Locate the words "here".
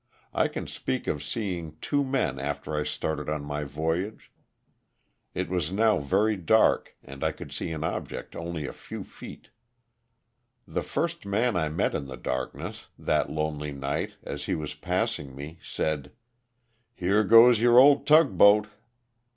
16.95-17.23